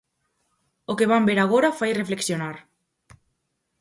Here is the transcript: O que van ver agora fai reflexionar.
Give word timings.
O 0.91 0.93
que 0.97 1.09
van 1.11 1.27
ver 1.29 1.39
agora 1.41 1.75
fai 1.79 1.91
reflexionar. 1.93 2.55